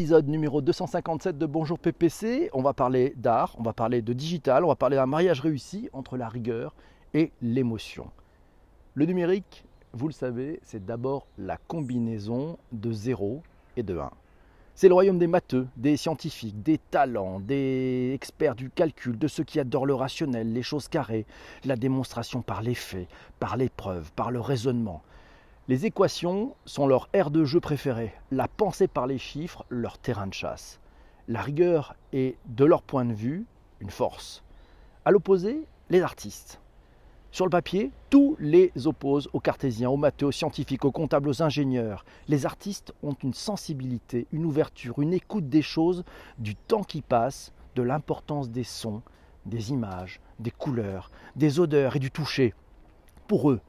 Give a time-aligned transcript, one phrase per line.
[0.00, 2.48] épisode numéro 257 de Bonjour PPC.
[2.54, 5.90] On va parler d'art, on va parler de digital, on va parler d'un mariage réussi
[5.92, 6.74] entre la rigueur
[7.12, 8.10] et l'émotion.
[8.94, 13.42] Le numérique, vous le savez, c'est d'abord la combinaison de 0
[13.76, 14.10] et de 1.
[14.74, 19.44] C'est le royaume des matheux, des scientifiques, des talents, des experts du calcul, de ceux
[19.44, 21.26] qui adorent le rationnel, les choses carrées,
[21.66, 23.06] la démonstration par les faits,
[23.38, 25.02] par l'épreuve, par le raisonnement.
[25.70, 30.26] Les équations sont leur aire de jeu préférée, la pensée par les chiffres leur terrain
[30.26, 30.80] de chasse.
[31.28, 33.46] La rigueur est, de leur point de vue,
[33.78, 34.42] une force.
[35.04, 36.60] À l'opposé, les artistes.
[37.30, 41.40] Sur le papier, tous les opposent aux cartésiens, aux matheux, aux scientifiques, aux comptables, aux
[41.40, 42.04] ingénieurs.
[42.26, 46.02] Les artistes ont une sensibilité, une ouverture, une écoute des choses,
[46.38, 49.02] du temps qui passe, de l'importance des sons,
[49.46, 52.54] des images, des couleurs, des odeurs et du toucher.
[53.28, 53.60] Pour eux,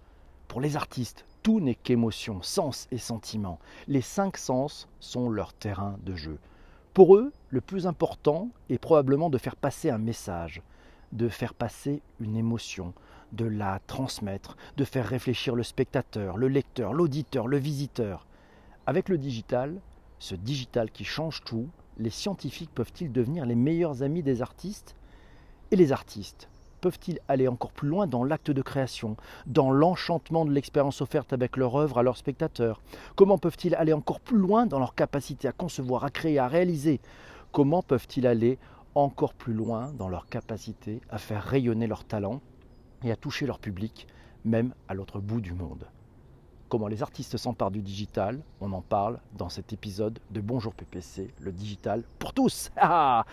[0.48, 3.60] pour les artistes, tout n'est qu'émotion, sens et sentiment.
[3.88, 6.38] Les cinq sens sont leur terrain de jeu.
[6.94, 10.62] Pour eux, le plus important est probablement de faire passer un message,
[11.12, 12.94] de faire passer une émotion,
[13.32, 18.28] de la transmettre, de faire réfléchir le spectateur, le lecteur, l'auditeur, le visiteur.
[18.86, 19.80] Avec le digital,
[20.20, 24.96] ce digital qui change tout, les scientifiques peuvent-ils devenir les meilleurs amis des artistes
[25.72, 26.51] Et les artistes
[26.82, 29.16] peuvent-ils aller encore plus loin dans l'acte de création,
[29.46, 32.82] dans l'enchantement de l'expérience offerte avec leur œuvre à leurs spectateurs?
[33.16, 37.00] Comment peuvent-ils aller encore plus loin dans leur capacité à concevoir, à créer, à réaliser?
[37.52, 38.58] Comment peuvent-ils aller
[38.96, 42.42] encore plus loin dans leur capacité à faire rayonner leur talent
[43.04, 44.08] et à toucher leur public,
[44.44, 45.86] même à l'autre bout du monde?
[46.72, 51.34] Comment les artistes s'emparent du digital, on en parle dans cet épisode de Bonjour PPC,
[51.42, 52.72] le digital pour tous.
[52.78, 53.26] Ah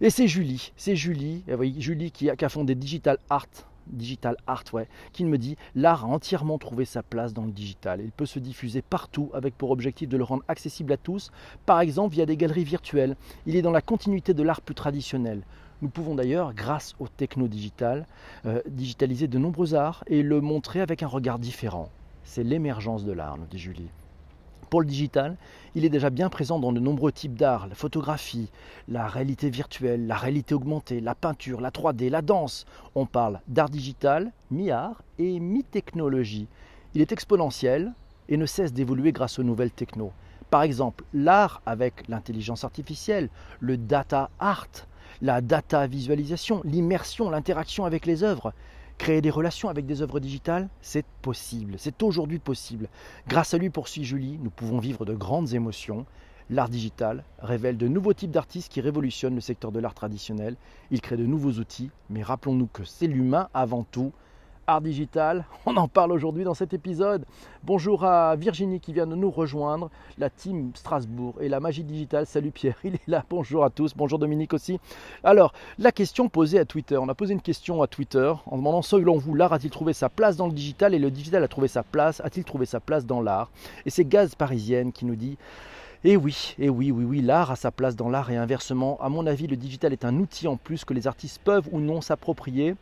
[0.00, 3.46] et c'est Julie, c'est Julie, eh qui a, fondé Digital Art
[3.86, 8.00] Digital Art, ouais, qui me dit l'art a entièrement trouvé sa place dans le digital.
[8.02, 11.30] Il peut se diffuser partout avec pour objectif de le rendre accessible à tous,
[11.66, 13.16] par exemple via des galeries virtuelles.
[13.46, 15.42] Il est dans la continuité de l'art plus traditionnel.
[15.80, 18.08] Nous pouvons d'ailleurs, grâce au techno digital,
[18.46, 21.88] euh, digitaliser de nombreux arts et le montrer avec un regard différent
[22.30, 23.88] c'est l'émergence de l'art, nous dit Julie.
[24.70, 25.36] Pour le digital,
[25.74, 28.52] il est déjà bien présent dans de nombreux types d'art, la photographie,
[28.86, 32.66] la réalité virtuelle, la réalité augmentée, la peinture, la 3D, la danse.
[32.94, 36.46] On parle d'art digital, mi-art et mi-technologie.
[36.94, 37.92] Il est exponentiel
[38.28, 40.12] et ne cesse d'évoluer grâce aux nouvelles techno.
[40.50, 44.86] Par exemple, l'art avec l'intelligence artificielle, le data art,
[45.20, 48.52] la data visualisation, l'immersion, l'interaction avec les œuvres.
[49.00, 52.90] Créer des relations avec des œuvres digitales, c'est possible, c'est aujourd'hui possible.
[53.28, 56.04] Grâce à lui, poursuit Julie, nous pouvons vivre de grandes émotions.
[56.50, 60.54] L'art digital révèle de nouveaux types d'artistes qui révolutionnent le secteur de l'art traditionnel.
[60.90, 64.12] Il crée de nouveaux outils, mais rappelons-nous que c'est l'humain avant tout
[64.70, 65.44] art digital.
[65.66, 67.24] On en parle aujourd'hui dans cet épisode.
[67.64, 72.24] Bonjour à Virginie qui vient de nous rejoindre, la team Strasbourg et la magie digitale.
[72.24, 73.24] Salut Pierre, il est là.
[73.28, 73.94] Bonjour à tous.
[73.96, 74.78] Bonjour Dominique aussi.
[75.24, 76.96] Alors, la question posée à Twitter.
[76.96, 80.08] On a posé une question à Twitter en demandant selon vous, l'art a-t-il trouvé sa
[80.08, 83.04] place dans le digital et le digital a trouvé sa place A-t-il trouvé sa place
[83.04, 83.50] dans l'art?
[83.86, 85.36] Et c'est Gaz Parisienne qui nous dit
[86.02, 88.98] et oui, et oui, oui, oui, l'art a sa place dans l'art et inversement.
[89.02, 91.78] À mon avis, le digital est un outil en plus que les artistes peuvent ou
[91.78, 92.74] non s'approprier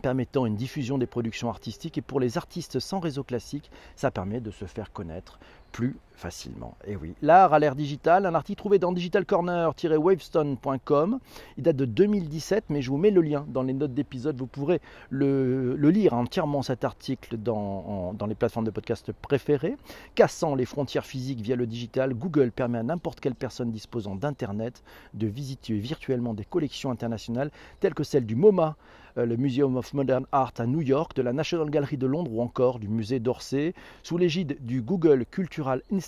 [0.00, 1.98] permettant une diffusion des productions artistiques.
[1.98, 5.38] Et pour les artistes sans réseau classique, ça permet de se faire connaître
[5.72, 6.76] plus facilement.
[6.86, 11.18] Et oui, l'art à l'ère digitale, un article trouvé dans digitalcorner-wavestone.com.
[11.56, 14.36] Il date de 2017, mais je vous mets le lien dans les notes d'épisode.
[14.38, 19.76] Vous pourrez le, lire entièrement cet article dans, dans les plateformes de podcast préférées.
[20.14, 24.82] Cassant les frontières physiques via le digital, Google permet à n'importe quelle personne disposant d'Internet
[25.14, 27.50] de visiter virtuellement des collections internationales
[27.80, 28.76] telles que celles du MoMA,
[29.18, 32.32] euh, le Museum of Modern Art à New York, de la National Gallery de Londres
[32.32, 36.05] ou encore du musée d'Orsay, sous l'égide du Google Cultural Institute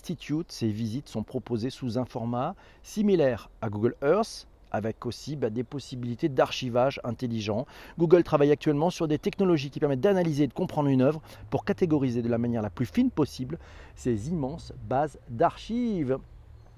[0.48, 5.64] ces visites sont proposées sous un format similaire à Google Earth, avec aussi bah, des
[5.64, 7.66] possibilités d'archivage intelligent.
[7.98, 11.20] Google travaille actuellement sur des technologies qui permettent d'analyser et de comprendre une œuvre
[11.50, 13.59] pour catégoriser de la manière la plus fine possible
[13.94, 16.19] ces immenses bases d'archives.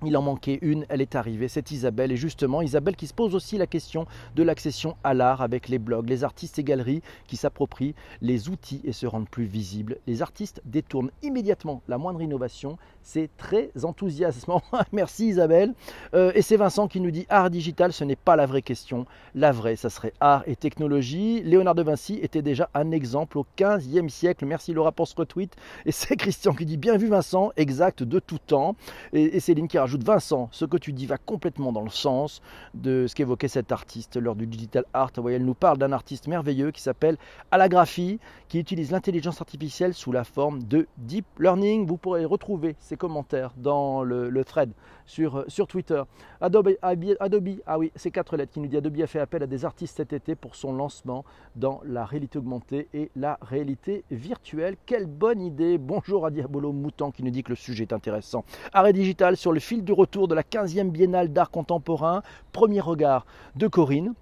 [0.03, 2.11] Il en manquait une, elle est arrivée, c'est Isabelle.
[2.11, 5.79] Et justement, Isabelle qui se pose aussi la question de l'accession à l'art avec les
[5.79, 9.99] blogs, les artistes et galeries qui s'approprient les outils et se rendent plus visibles.
[10.07, 12.79] Les artistes détournent immédiatement la moindre innovation.
[13.03, 14.63] C'est très enthousiasmant.
[14.93, 15.75] Merci Isabelle.
[16.15, 19.07] Euh, et c'est Vincent qui nous dit art digital, ce n'est pas la vraie question.
[19.35, 21.43] La vraie, ça serait art et technologie.
[21.43, 24.47] Léonard de Vinci était déjà un exemple au 15e siècle.
[24.47, 25.55] Merci Laura pour ce retweet.
[25.87, 28.77] Et c'est Christian qui dit bien vu Vincent, exact de tout temps.
[29.13, 32.43] Et, Céline qui rajoute Ajoute Vincent, ce que tu dis va complètement dans le sens
[32.75, 35.11] de ce qu'évoquait cet artiste lors du Digital Art.
[35.29, 37.17] elle nous parle d'un artiste merveilleux qui s'appelle
[37.51, 41.87] Alagraphie, qui utilise l'intelligence artificielle sous la forme de deep learning.
[41.89, 44.73] Vous pourrez retrouver ses commentaires dans le, thread
[45.07, 46.03] sur, sur Twitter.
[46.41, 49.47] Adobe, Adobe, ah oui, c'est quatre lettres qui nous dit Adobe a fait appel à
[49.47, 54.77] des artistes cet été pour son lancement dans la réalité augmentée et la réalité virtuelle.
[54.87, 58.45] Quelle bonne idée Bonjour à Diabolo Mouton qui nous dit que le sujet est intéressant.
[58.73, 62.23] Arrêt digital sur le fil du retour de la 15e biennale d'art contemporain.
[62.51, 64.15] Premier regard de Corinne.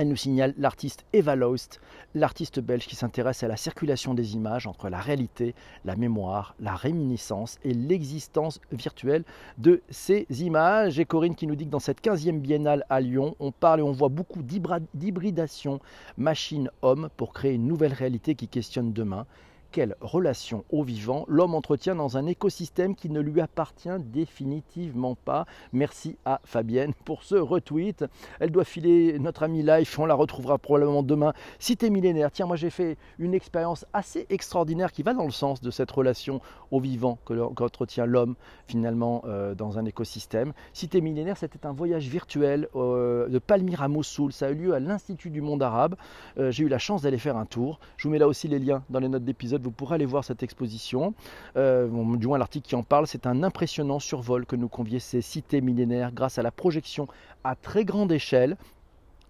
[0.00, 1.78] Elle nous signale l'artiste Eva Lost,
[2.14, 5.54] l'artiste belge qui s'intéresse à la circulation des images entre la réalité,
[5.84, 9.24] la mémoire, la réminiscence et l'existence virtuelle
[9.58, 10.98] de ces images.
[10.98, 13.82] Et Corinne qui nous dit que dans cette 15e biennale à Lyon, on parle et
[13.82, 15.80] on voit beaucoup d'hybridation
[16.16, 19.26] machine-homme pour créer une nouvelle réalité qui questionne demain
[19.70, 25.46] quelle relation au vivant l'homme entretient dans un écosystème qui ne lui appartient définitivement pas.
[25.72, 28.04] Merci à Fabienne pour ce retweet.
[28.40, 31.32] Elle doit filer notre ami Life, on la retrouvera probablement demain.
[31.58, 35.60] Cité millénaire, tiens, moi j'ai fait une expérience assez extraordinaire qui va dans le sens
[35.60, 36.40] de cette relation
[36.70, 38.34] au vivant qu'entretient l'homme
[38.66, 40.52] finalement euh, dans un écosystème.
[40.72, 44.32] Cité millénaire, c'était un voyage virtuel euh, de Palmyre à Mossoul.
[44.32, 45.96] Ça a eu lieu à l'Institut du monde arabe.
[46.38, 47.80] Euh, j'ai eu la chance d'aller faire un tour.
[47.96, 50.24] Je vous mets là aussi les liens dans les notes d'épisode vous pourrez aller voir
[50.24, 51.14] cette exposition.
[51.56, 55.22] Euh, du moins l'article qui en parle, c'est un impressionnant survol que nous conviait ces
[55.22, 57.08] cités millénaires grâce à la projection
[57.44, 58.56] à très grande échelle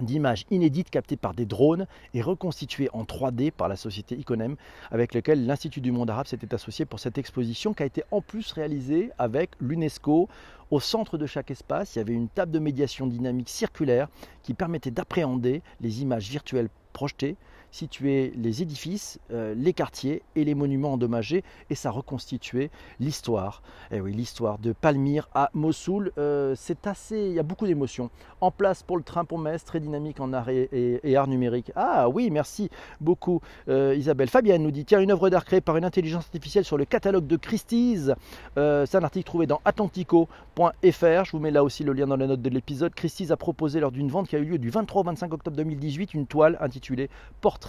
[0.04, 4.56] d'images inédites captées par des drones et reconstituées en 3D par la société Iconem
[4.90, 8.20] avec laquelle l'Institut du monde arabe s'était associé pour cette exposition qui a été en
[8.20, 10.28] plus réalisée avec l'UNESCO.
[10.70, 14.08] Au centre de chaque espace, il y avait une table de médiation dynamique circulaire
[14.42, 17.36] qui permettait d'appréhender les images virtuelles projetées
[17.70, 23.62] situer les édifices, euh, les quartiers et les monuments endommagés et ça reconstituait l'histoire.
[23.90, 27.67] Et eh oui, l'histoire de Palmyre à Mossoul, euh, c'est assez, il y a beaucoup
[27.67, 28.11] d'émotions.
[28.40, 31.72] En place pour le train pour Metz, très dynamique en art et, art numérique.
[31.76, 32.70] Ah oui, merci
[33.00, 34.28] beaucoup euh, Isabelle.
[34.28, 37.26] Fabienne nous dit tiens une œuvre d'art créée par une intelligence artificielle sur le catalogue
[37.26, 38.12] de Christie's.
[38.56, 41.25] c'est un article trouvé dans atlantico.fr.
[41.25, 42.94] Je vous mets là aussi le lien dans la note de l'épisode.
[42.94, 45.56] Christie's a proposé lors d'une vente qui a eu lieu du 23 au 25 octobre
[45.56, 47.59] 2018 une toile intitulée Portrait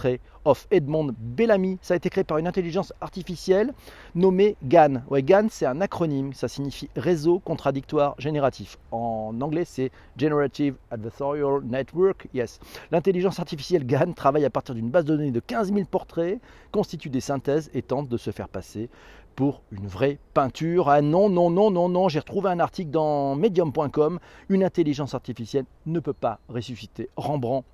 [0.44, 1.78] of Edmond Bellamy.
[1.82, 3.72] Ça a été créé par une intelligence artificielle
[4.14, 5.02] nommée GAN.
[5.08, 8.78] Ouais, GAN, c'est un acronyme, ça signifie réseau contradictoire génératif.
[8.90, 12.28] En anglais, c'est Generative Adversarial Network.
[12.34, 12.58] Yes.
[12.90, 16.40] L'intelligence artificielle GAN travaille à partir d'une base de données de 15 000 portraits,
[16.70, 18.88] constitue des synthèses et tente de se faire passer
[19.34, 20.88] pour une vraie peinture.
[20.88, 24.18] Ah non, non, non, non, non, j'ai retrouvé un article dans medium.com.
[24.48, 27.66] Une intelligence artificielle ne peut pas ressusciter Rembrandt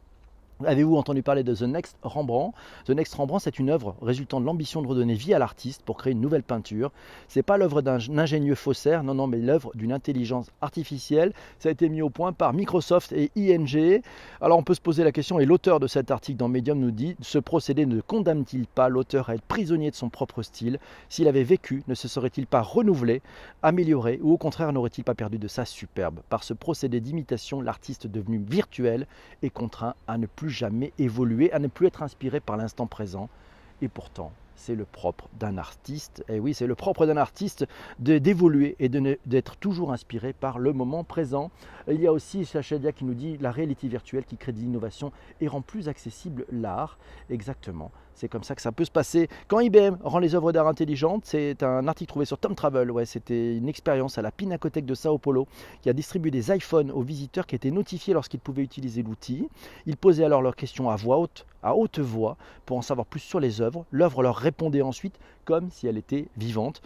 [0.65, 2.53] Avez-vous entendu parler de The Next Rembrandt?
[2.85, 5.97] The Next Rembrandt, c'est une œuvre résultant de l'ambition de redonner vie à l'artiste pour
[5.97, 6.91] créer une nouvelle peinture.
[7.29, 11.33] C'est pas l'œuvre d'un ingénieux faussaire, non, non, mais l'œuvre d'une intelligence artificielle.
[11.61, 14.03] Ça a été mis au point par Microsoft et ING.
[14.41, 16.91] Alors on peut se poser la question, et l'auteur de cet article dans Medium nous
[16.91, 20.81] dit ce procédé ne condamne-t-il pas l'auteur à être prisonnier de son propre style?
[21.09, 23.23] S'il avait vécu, ne se serait-il pas renouvelé,
[23.63, 26.19] amélioré, ou au contraire n'aurait-il pas perdu de sa superbe?
[26.29, 29.07] Par ce procédé d'imitation, l'artiste devenu virtuel
[29.45, 33.29] est contraint à ne jamais évoluer, à ne plus être inspiré par l'instant présent.
[33.83, 36.25] Et pourtant, c'est le propre d'un artiste.
[36.29, 37.67] Et oui, c'est le propre d'un artiste
[37.99, 41.51] d'évoluer et d'être toujours inspiré par le moment présent.
[41.87, 45.13] Il y a aussi Chachadia qui nous dit la réalité virtuelle qui crée de l'innovation
[45.41, 46.99] et rend plus accessible l'art.
[47.31, 47.93] Exactement.
[48.19, 49.29] C'est comme ça que ça peut se passer.
[49.47, 52.91] Quand IBM rend les œuvres d'art intelligentes, c'est un article trouvé sur Tom Travel.
[52.91, 55.47] Ouais, c'était une expérience à la Pinacothèque de Sao Paulo
[55.83, 59.49] qui a distribué des iPhones aux visiteurs qui étaient notifiés lorsqu'ils pouvaient utiliser l'outil.
[59.87, 63.21] Ils posaient alors leurs questions à voix haute, à haute voix, pour en savoir plus
[63.21, 63.85] sur les œuvres.
[63.93, 65.15] L'œuvre leur répondait ensuite
[65.45, 66.83] comme si elle était vivante.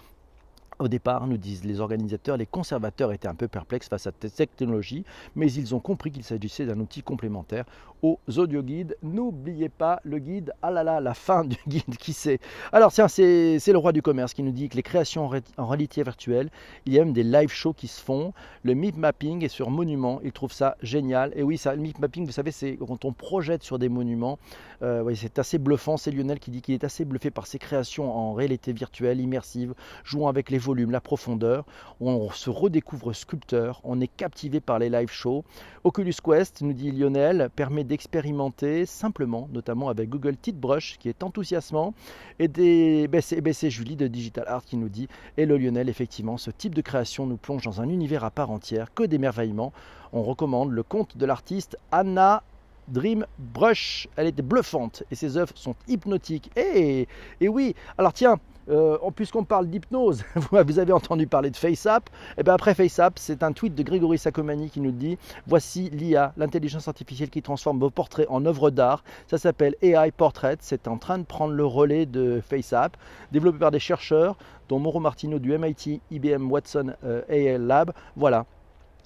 [0.82, 4.34] Au départ, nous disent les organisateurs, les conservateurs étaient un peu perplexes face à cette
[4.34, 5.04] technologie,
[5.36, 7.66] mais ils ont compris qu'il s'agissait d'un outil complémentaire
[8.02, 8.96] aux audio guides.
[9.04, 12.40] N'oubliez pas le guide, ah là là, la fin du guide, qui sait?
[12.72, 16.02] Alors tiens, c'est le roi du commerce qui nous dit que les créations en réalité
[16.02, 16.50] virtuelle,
[16.84, 18.32] il y a même des live shows qui se font.
[18.64, 21.32] Le mip mapping est sur monument, il trouve ça génial.
[21.36, 24.40] Et oui, ça, le mip mapping, vous savez, c'est quand on projette sur des monuments.
[24.82, 25.96] Euh, c'est assez bluffant.
[25.96, 29.74] C'est Lionel qui dit qu'il est assez bluffé par ses créations en réalité virtuelle, immersive,
[30.02, 31.64] jouant avec les la profondeur.
[32.00, 35.44] On se redécouvre sculpteur, on est captivé par les live shows.
[35.84, 41.94] Oculus Quest, nous dit Lionel, permet d'expérimenter simplement, notamment avec Google Brush qui est enthousiasmant.
[42.38, 46.38] Et des, ben, ben c'est Julie de Digital Art qui nous dit Hello Lionel, effectivement,
[46.38, 49.72] ce type de création nous plonge dans un univers à part entière, que d'émerveillement.
[50.12, 52.42] On recommande le conte de l'artiste Anna
[52.88, 54.08] Dream Brush.
[54.16, 56.50] Elle était bluffante et ses œuvres sont hypnotiques.
[56.56, 57.08] Et,
[57.40, 58.38] et oui, alors tiens,
[58.68, 62.08] Euh, Puisqu'on parle d'hypnose, vous avez entendu parler de FaceApp.
[62.08, 65.90] Et eh bien après FaceApp, c'est un tweet de Grégory Sacomani qui nous dit Voici
[65.90, 69.04] l'IA, l'intelligence artificielle qui transforme vos portraits en œuvres d'art.
[69.26, 70.56] Ça s'appelle AI Portrait.
[70.60, 72.96] C'est en train de prendre le relais de FaceApp,
[73.32, 74.36] développé par des chercheurs,
[74.68, 77.92] dont Mauro Martino du MIT, IBM Watson euh, AI Lab.
[78.16, 78.46] Voilà,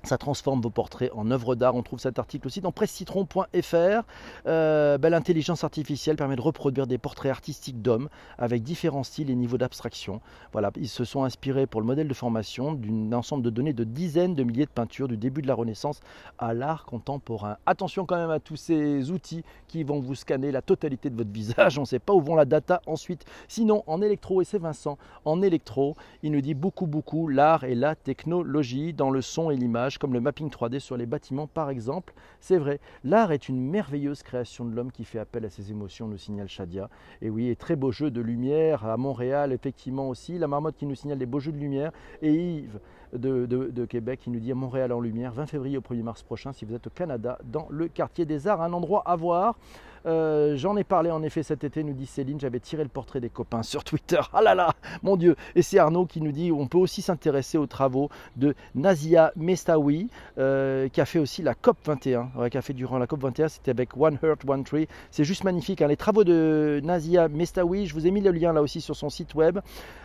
[0.06, 1.74] ça transforme vos portraits en œuvres d'art.
[1.74, 4.02] On trouve cet article aussi dans pressecitron.fr.
[4.46, 8.08] Euh, ben, L'intelligence artificielle permet de reproduire des portraits artistiques d'hommes
[8.38, 10.20] avec différents styles et niveaux d'abstraction.
[10.52, 13.84] Voilà, ils se sont inspirés pour le modèle de formation d'un ensemble de données de
[13.84, 16.00] dizaines de milliers de peintures du début de la Renaissance
[16.38, 17.56] à l'art contemporain.
[17.66, 21.30] Attention quand même à tous ces outils qui vont vous scanner la totalité de votre
[21.30, 21.78] visage.
[21.78, 23.24] On ne sait pas où vont la data ensuite.
[23.48, 27.74] Sinon, en électro, et c'est Vincent, en électro, il nous dit beaucoup, beaucoup l'art et
[27.74, 31.70] la technologie dans le son et l'image comme le mapping 3D sur les bâtiments par
[31.70, 32.14] exemple.
[32.40, 36.08] C'est vrai, l'art est une merveilleuse création de l'homme qui fait appel à ses émotions,
[36.08, 36.88] nous signale Shadia.
[37.22, 40.38] Et oui, et très beau jeu de lumière à Montréal, effectivement aussi.
[40.38, 41.92] La marmotte qui nous signale des beaux jeux de lumière.
[42.22, 42.80] Et Yves
[43.12, 46.52] de, de, Québec qui nous dit Montréal en lumière, 20 février au 1er mars prochain,
[46.52, 49.58] si vous êtes au Canada, dans le quartier des Arts, un endroit à voir.
[50.06, 53.20] Euh, j'en ai parlé en effet cet été, nous dit Céline, j'avais tiré le portrait
[53.20, 54.20] des copains sur Twitter.
[54.32, 57.58] Ah là là, mon Dieu Et c'est Arnaud qui nous dit on peut aussi s'intéresser
[57.58, 60.08] aux travaux de Nazia Mestawi,
[60.38, 63.48] euh, qui a fait aussi la COP 21, qui a fait durant la COP 21,
[63.48, 64.86] c'était avec One Heart, One Tree.
[65.10, 65.82] C'est juste magnifique.
[65.82, 65.88] Hein.
[65.88, 69.10] Les travaux de Nazia Mestawi, je vous ai mis le lien là aussi sur son
[69.10, 69.58] site web.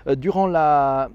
[0.08, 1.10] Euh, durant la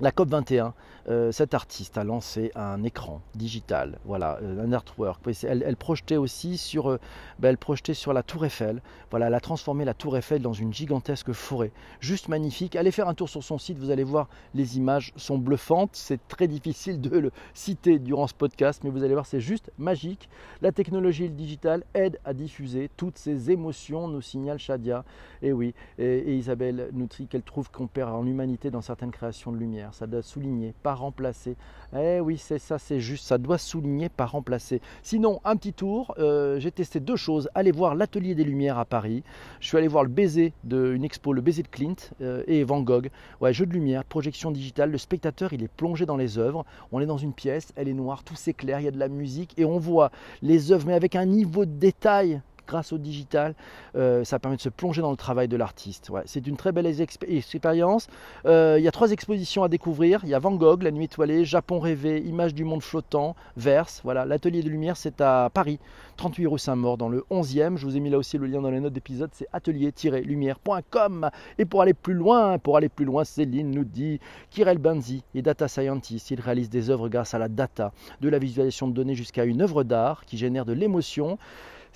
[0.00, 0.74] la COP 21,
[1.08, 5.22] euh, cet artiste a lancé un écran digital, voilà, euh, un artwork.
[5.44, 7.00] Elle, projetait aussi sur, euh,
[7.38, 8.82] ben, elle projetait sur la Tour Eiffel.
[9.10, 11.70] Voilà, elle a transformé la Tour Eiffel dans une gigantesque forêt,
[12.00, 12.74] juste magnifique.
[12.74, 15.90] Allez faire un tour sur son site, vous allez voir, les images sont bluffantes.
[15.92, 19.70] C'est très difficile de le citer durant ce podcast, mais vous allez voir, c'est juste
[19.78, 20.28] magique.
[20.60, 25.04] La technologie et le digital aident à diffuser toutes ces émotions, nous signale Shadia.
[25.42, 29.52] Et oui, et, Isabelle nous dit qu'elle trouve qu'on perd en humanité dans certaines créations
[29.52, 29.94] de lumière.
[29.94, 31.56] Ça doit souligner, remplacer.
[31.96, 34.80] Eh oui, c'est ça, c'est juste, ça doit souligner, pas remplacer.
[35.02, 37.48] Sinon, un petit tour, euh, j'ai testé deux choses.
[37.54, 39.22] Aller voir l'Atelier des Lumières à Paris.
[39.60, 42.64] Je suis allé voir le baiser de une expo, le baiser de Clint euh, et
[42.64, 43.10] Van Gogh.
[43.40, 44.90] Ouais, jeu de lumière, projection digitale.
[44.90, 46.64] Le spectateur, il est plongé dans les œuvres.
[46.92, 49.08] On est dans une pièce, elle est noire, tout s'éclaire, il y a de la
[49.08, 50.10] musique et on voit
[50.42, 53.54] les œuvres, mais avec un niveau de détail grâce au digital,
[53.96, 56.10] euh, ça permet de se plonger dans le travail de l'artiste.
[56.24, 58.08] c'est une très belle expérience.
[58.44, 60.20] Euh, il y a trois expositions à découvrir.
[60.24, 64.00] Il y a Van Gogh, La Nuit étoilée, Japon rêvé, Images du monde flottant, Verse.
[64.04, 65.78] Voilà, l'atelier de lumière, c'est à Paris,
[66.16, 67.76] 38 rue Saint-Maur, dans le 11e.
[67.76, 69.30] Je vous ai mis là aussi le lien dans les notes d'épisode.
[69.32, 71.30] C'est atelier-lumière.com.
[71.58, 74.20] Et pour aller plus loin, pour aller plus loin, Céline nous dit
[74.50, 76.30] Kirel Banzi est data scientist.
[76.30, 79.62] Il réalise des œuvres grâce à la data, de la visualisation de données jusqu'à une
[79.62, 81.38] œuvre d'art qui génère de l'émotion.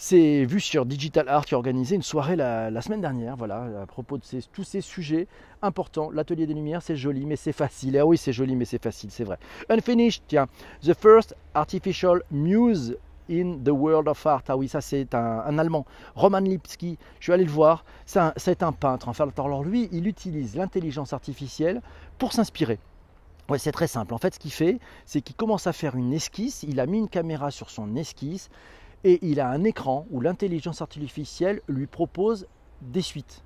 [0.03, 3.85] C'est vu sur Digital Art qui a organisé une soirée la, semaine dernière, voilà, à
[3.85, 5.29] propos de tous ces sujets
[5.61, 6.11] importants.
[6.11, 7.99] L'atelier des lumières, c'est joli, mais c'est facile.
[7.99, 9.37] Ah oui, c'est joli, mais c'est facile, c'est vrai.
[9.69, 10.47] Unfinished, tiens,
[10.83, 12.97] The First Artificial Muse
[13.31, 14.45] in the World of Art.
[14.49, 16.97] Ah oui, ça c'est un, Allemand, Roman Lipski.
[17.19, 17.85] Je suis allé le voir.
[18.07, 19.07] C'est un, peintre.
[19.07, 21.83] Enfin, alors lui, il utilise l'intelligence artificielle
[22.17, 22.79] pour s'inspirer.
[23.51, 24.15] Ouais, c'est très simple.
[24.15, 26.63] En fait, ce qu'il fait, c'est qu'il commence à faire une esquisse.
[26.63, 28.49] Il a mis une caméra sur son esquisse
[29.05, 32.47] et il a un écran où l'intelligence artificielle lui propose
[32.83, 33.43] des suites,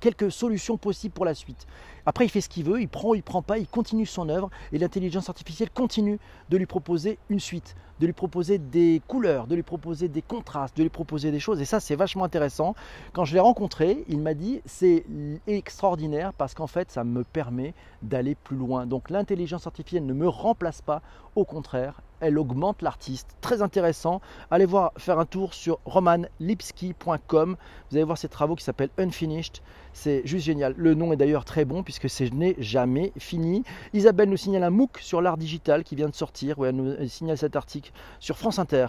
[0.00, 1.66] quelques solutions possibles pour la suite.
[2.06, 4.48] Après, il fait ce qu'il veut, il prend, il prend pas, il continue son œuvre
[4.72, 9.54] et l'intelligence artificielle continue de lui proposer une suite, de lui proposer des couleurs, de
[9.54, 11.60] lui proposer des contrastes, de lui proposer des choses.
[11.60, 12.74] Et ça, c'est vachement intéressant.
[13.12, 15.04] Quand je l'ai rencontré, il m'a dit c'est
[15.46, 18.86] extraordinaire parce qu'en fait, ça me permet d'aller plus loin.
[18.86, 21.02] Donc, l'intelligence artificielle ne me remplace pas,
[21.36, 23.28] au contraire, elle augmente l'artiste.
[23.40, 24.20] Très intéressant.
[24.50, 27.56] Allez voir, faire un tour sur romanlipski.com.
[27.90, 29.62] Vous allez voir ses travaux qui s'appellent Unfinished.
[29.92, 30.74] C'est juste génial.
[30.76, 33.64] Le nom est d'ailleurs très bon puisque ce n'est jamais fini.
[33.92, 36.56] Isabelle nous signale un MOOC sur l'art digital qui vient de sortir.
[36.64, 38.86] elle nous signale cet article sur France Inter.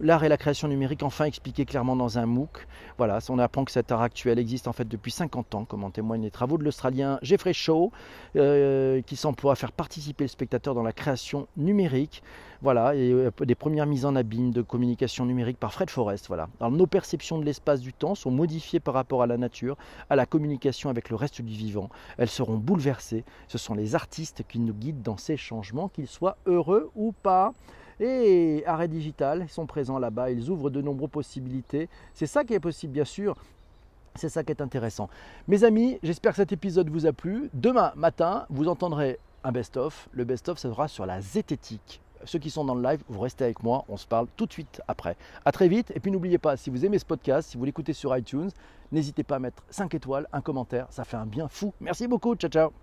[0.00, 2.66] L'art et la création numérique enfin expliqué clairement dans un MOOC.
[2.98, 5.90] Voilà, on apprend que cet art actuel existe en fait depuis 50 ans, comme en
[5.90, 7.92] témoignent les travaux de l'Australien Jeffrey Shaw,
[8.36, 12.22] euh, qui s'emploie à faire participer le spectateur dans la création numérique.
[12.60, 16.26] Voilà, et euh, des premières mises en abîme de communication numérique par Fred Forrest.
[16.28, 16.48] Voilà.
[16.60, 19.76] Nos perceptions de l'espace du temps sont modifiées par rapport à la nature,
[20.08, 20.24] à la
[20.84, 21.88] avec le reste du vivant.
[22.18, 23.24] Elles seront bouleversées.
[23.48, 27.52] Ce sont les artistes qui nous guident dans ces changements, qu'ils soient heureux ou pas.
[28.00, 31.88] Et Arrêt Digital, ils sont présents là-bas, ils ouvrent de nombreuses possibilités.
[32.12, 33.36] C'est ça qui est possible, bien sûr.
[34.16, 35.08] C'est ça qui est intéressant.
[35.48, 37.50] Mes amis, j'espère que cet épisode vous a plu.
[37.52, 40.08] Demain matin, vous entendrez un best-of.
[40.12, 42.00] Le best-of, ça sera sur la zététique.
[42.26, 44.52] Ceux qui sont dans le live, vous restez avec moi, on se parle tout de
[44.52, 45.16] suite après.
[45.44, 47.92] À très vite, et puis n'oubliez pas, si vous aimez ce podcast, si vous l'écoutez
[47.92, 48.50] sur iTunes,
[48.92, 51.72] n'hésitez pas à mettre 5 étoiles, un commentaire, ça fait un bien fou.
[51.80, 52.74] Merci beaucoup, ciao ciao